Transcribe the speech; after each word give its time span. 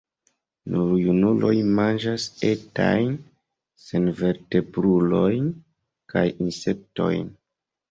Nur 0.75 0.93
junuloj 1.01 1.51
manĝas 1.79 2.25
etajn 2.53 3.13
senvertebrulojn 3.85 5.55
kaj 6.17 6.27
insektojn. 6.49 7.33